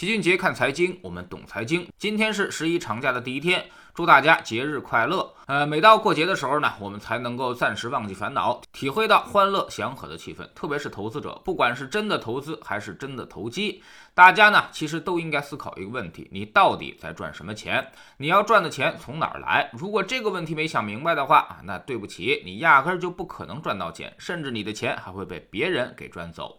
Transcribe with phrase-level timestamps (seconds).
[0.00, 1.86] 齐俊杰看财经，我们懂财经。
[1.98, 5.30] 今天是十一长假的第一天，祝大家节日快乐。
[5.44, 10.48] 呃，每到过节的时候呢，我们才能够暂时忘记烦恼，体会到欢乐祥和的气氛。
[10.54, 13.82] 特别是投资者，不管是真的投资还是真的投机，
[14.14, 17.86] 大家呢其实都应该思考一个问题：你到底在赚什么钱？
[18.16, 19.68] 你要赚的钱从哪儿来？
[19.74, 26.58] 如果这个问题没想明白的话啊，那对不起，你压根儿就不可能赚到钱，甚至你的钱还会被别人给赚走。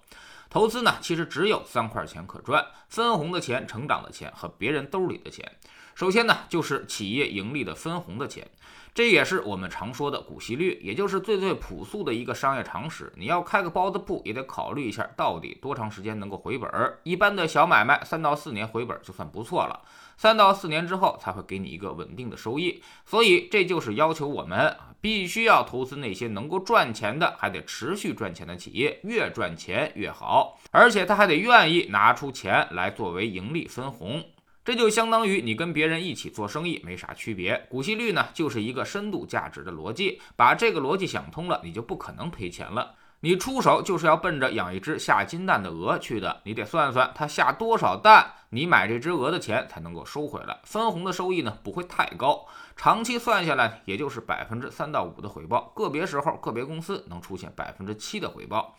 [0.52, 5.50] 投资呢，其实只有三块钱可赚：分红的钱、成长的钱和别人兜里的钱。
[5.96, 8.46] 首先呢，就是企业盈利的分红的钱，
[8.94, 13.14] 这也是我们常说的股息率，也就是最最朴素的一个商业常识。
[13.16, 17.00] 你要开个包子铺，也得考虑一下到底多长时间能够回本儿。
[17.04, 19.80] 一般的小买卖，三到四年回本就算不错了。
[20.18, 34.24] 三到四年之后才会给你一个稳定的收益，所以这就是要求我们啊，必须要投资那些能够赚钱的，还得持续赚钱的企业，越赚钱越好，而且他还得愿意拿出钱来作为盈利分红，
[34.64, 37.66] 这就相当于你跟别人一起做生意没啥区别。
[37.68, 42.96] 股息率呢，就是一个深度价值的逻辑，把这个逻辑想通了，你就不可能赔钱了。
[43.24, 50.60] 你出手就是要奔着养一只下金蛋的鹅去的，你得算算它下多少蛋，你买这只鹅的钱才能够收回来。
[50.64, 58.76] 分红的收益呢不会太高，长期算下来也就是百分之三到五的回报，个别时候个别公司能出现百分之七的回报。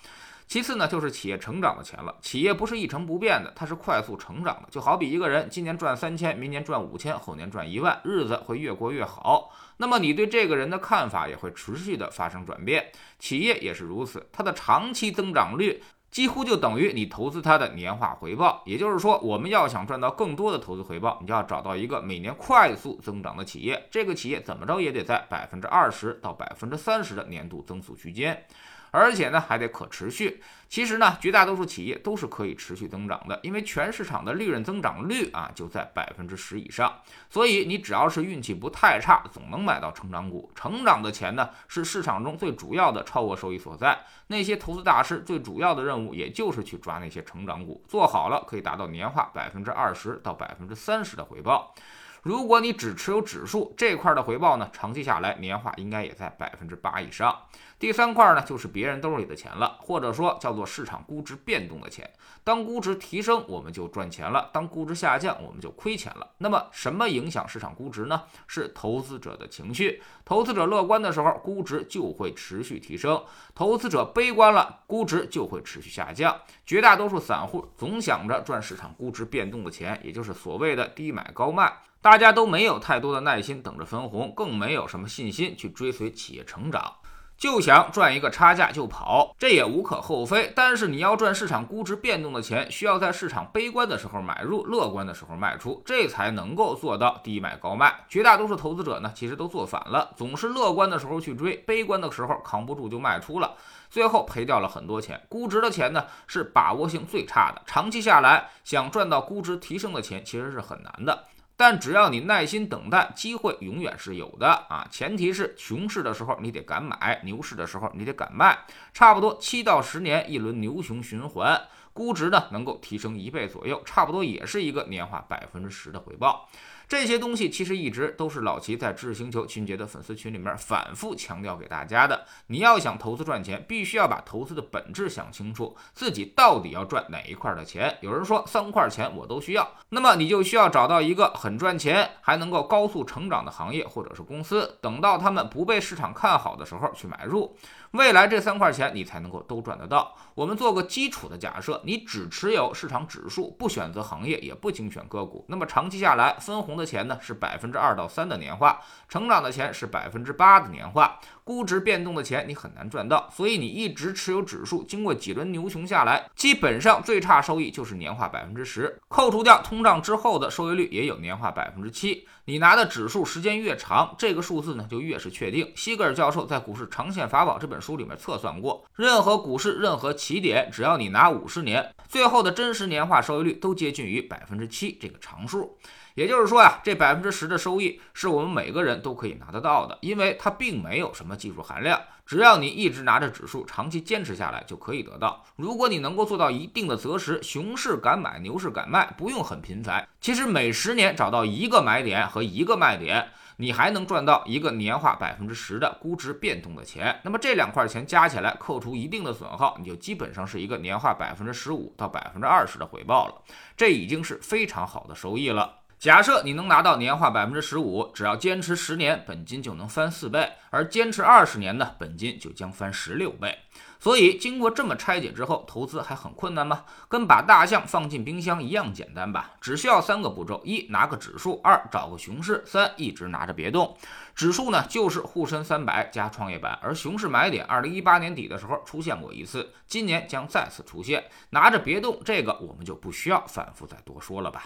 [0.46, 2.14] 其次呢，就是企业成长的钱了。
[2.20, 4.68] 企业不是一成不变的，它是快速成长的。
[4.70, 9.50] 就好比一个人今年赚三千，明年赚五千，后年赚一万，日子会越过越好。
[9.78, 12.92] 那么你对这个人的看法也会持续的发生转变。
[13.18, 18.62] 企业也是如此，它的长期增长率几乎就等于你投资它的年化回报。
[18.66, 23.88] 也就是说，我们要想赚到更多的投资回报，你就要找到一个每年快速增长的企业。
[23.90, 28.44] 这个企业怎么着也得在百分之二十到百分之三十的年度增速区间。
[28.92, 30.40] 而且呢，还得可持续。
[30.68, 37.00] 其实呢，绝大多数企业都是可以持续增长的，因为全市场的利润增长率啊就在百分之十以上。
[37.28, 40.50] 所以你只要是运气不太差，总能买到成长股。
[40.54, 43.98] 成长的钱呢，是市场中最主要的超额收益所在。
[44.28, 51.74] 那些投资大师最主要的任务，也就是去抓那些成长股，做好了可以达到年化百分之二十到百分之三十的回报。
[52.22, 57.36] 如果你只持有指数这块的回报呢，长期下来年化应该也在百分之八以上。
[57.80, 62.08] 第三块呢，就是别人兜里的钱了，或者说叫做市场估值变动的钱。
[62.44, 66.30] 当估值提升，我们就赚钱了；当估值下降，我们就亏钱了。
[66.38, 68.22] 那么，什么影响市场估值呢？
[68.46, 70.00] 是投资者的情绪。
[70.24, 73.16] 投资者乐观的时候，估值就会持续提升；
[73.52, 76.40] 投资者悲观了，估值就会持续下降。
[76.64, 81.72] 绝大多数散户总想着赚市场估值变动的钱，也就是所谓的低买高卖。
[82.02, 86.94] 大家都没有太多的耐心等着分红，更没有什么信心去追随企业成长，
[87.38, 90.52] 就想赚一个差价就跑，这也无可厚非。
[90.56, 97.94] 但是你要赚市场估值变动的钱，需要在市场悲观的时候买入，乐观的时候卖出，这才能够做到低买高卖。
[98.08, 103.54] 绝大多数投资者呢，其实都做反了，总是乐观的时候去追，悲观的时候扛不住就卖出了，
[103.88, 105.24] 最后赔掉了很多钱。
[105.28, 111.26] 估值的钱呢，是把握性最差的，长期下来想赚到估值提升的钱，其实是很难的。
[111.64, 114.84] 但只要你耐心等待，机会永远是有的啊！
[114.90, 118.58] 前提是熊市的时候你得敢买，牛市的时候你得敢卖。
[118.92, 121.62] 差不多七到十年一轮牛熊循环，
[121.92, 126.48] 估值呢能够提升一倍左右，差不多也是一个年化百分之十的回报。
[126.88, 132.26] 这些东西其实一直都是老齐在知识星球群杰的粉丝群里面反复强调给大家的。
[132.48, 137.96] 你要想投资赚钱，必须要把投资的本质想清楚，自己到底要赚哪一块的钱。
[138.00, 147.56] 有人说三块钱我都需要，那么你就需要找到一个很赚钱还能够高速成长的行业或者是公司，等到他们不被市场看好的时候去买入。
[147.92, 150.16] 未来这三块钱你才能够都赚得到。
[150.34, 161.18] 我们做个基础的假设，你只持有市场指数，不选择行业，也不精选个股，那么长期下来分红的钱呢是百分之二到三的年化，成长的钱是百分之八的年化。
[161.44, 172.26] 估值变动的钱你很难赚到，所以你一直持有指数，经过几轮牛熊下来，基本上最差收益就是年化百分之十，扣除掉通胀之后的收益率也有年化百分之七。
[172.44, 175.72] 你拿的指数时间越长，这个数字呢就越是确定。
[175.76, 185.78] 西格尔教授在《股市长线法宝》这本书里面测算过，任何股市任何起点，只要你拿五十年，最后的真实年化收益率都接近于百分之七这个常数。
[186.14, 192.00] 也就是说呀，这百分之十的收益是我们每个人都可以拿得到的，因为它并没有什么技术含量。
[192.24, 195.44] 只要你一直拿着指数，长期坚持下来就可以得到。
[195.56, 200.08] 如果你能够做到一定的择时，熊市敢买，牛市敢卖，不用很频繁。
[200.20, 207.20] 其实每十年找到一个买点和一个卖点，你还能赚到一个年化百分之十的估值变动的钱。
[207.24, 213.34] 那么这两块钱加起来，扣除一定的损耗，你就基本上是一个年化百分之十五到百分之二十的回报了。
[213.76, 215.80] 这已经是非常好的收益了。
[216.02, 220.40] 假设你能拿到年化百分之十五，只要坚持十年，本金就能翻四倍；
[220.70, 223.56] 而坚持二十年呢，本金就将翻十六倍。
[223.98, 226.84] 所以，经过这么拆解之后，投资还很困难吗？
[227.08, 229.52] 跟把大象放进冰箱一样简单吧？
[229.60, 233.96] 只需要三个步骤：一、拿个指数；二、找个熊市；三、一直拿着别动。
[234.34, 241.22] 指数呢，就是沪深三百加创业板，而熊市买点，二零一八年底的时候出现过一次，今年将再次出现。
[241.50, 244.64] 拿着别动，这个我们就不需要反复再多说了吧？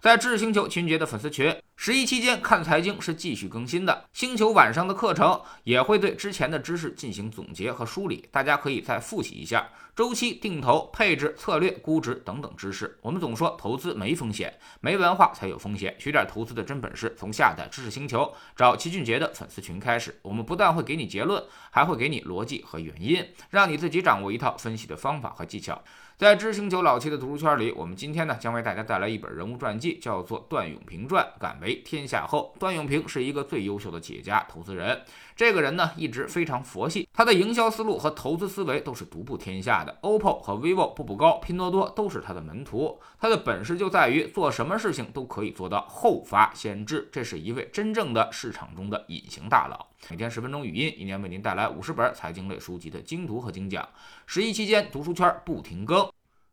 [0.00, 4.04] 在知识星球秦杰的粉丝群，十一期间看财经是继续更新的。
[4.12, 9.66] 星球晚上的课程也会对之前的知识进行总结和梳理，大家可以再复习一下
[9.96, 12.98] 周期、定投、配置、策略、估值等等知识。
[13.00, 15.96] 我们总说投资没风险，没文化才有风险。
[15.98, 20.14] 学点投资的真本事，从下载知识星球找齐俊杰的粉丝群开始。
[20.20, 25.82] 我们不但会给你结论，还会给你逻辑和原因，让你自己掌握一套分析的方法和技巧。
[26.18, 32.52] 在知星球老七的读书圈里，我们今天呢将为大家带来一本人物传记，叫做《段永平传》，敢为为天下后。
[32.58, 35.00] 段永平是一个最优秀的企业家、投资人。
[35.36, 39.96] 这个人呢一直非常佛系，他的营销思路和投资思维都是独步天下的。
[40.02, 43.00] OPPO 和 vivo、步步高、拼多多都是他的门徒。
[43.18, 49.86] 他的本事就在于做什么事情都可以做到后发先至，这是一位真正的市场中的隐形大佬。
[50.08, 53.88] 每天十分钟语音，一年为您带来五十本财经类书籍的精读和精讲。
[54.26, 56.10] 十一期间，读书圈不停更。